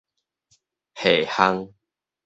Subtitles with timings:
[0.95, 1.69] 係項